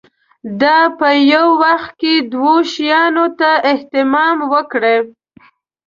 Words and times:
دا 0.61 0.77
په 0.99 1.09
یوه 1.31 1.53
وخت 1.63 1.91
کې 2.01 2.13
دوو 2.31 2.55
شیانو 2.71 3.25
ته 3.39 3.49
اهتمام 3.73 4.37
وکړي. 4.53 4.97